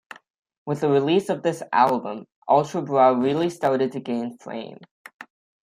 With 0.65 0.81
the 0.81 0.89
release 0.89 1.29
of 1.29 1.43
this 1.43 1.61
album 1.71 2.25
Ultra 2.49 2.81
Bra 2.81 3.11
really 3.13 3.51
started 3.51 3.91
to 3.91 3.99
gain 3.99 4.35
fame. 4.39 4.79